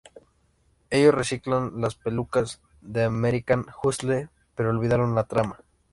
[0.89, 5.59] Ellos reciclan las pelucas de American Hustle pero olvidaron la trama.